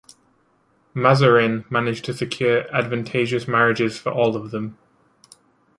Mazarin 0.95 1.63
managed 1.69 2.05
to 2.05 2.13
secure 2.15 2.61
advantageous 2.75 3.47
marriages 3.47 3.99
for 3.99 4.09
all 4.11 4.35
of 4.35 4.49
them. 4.49 4.79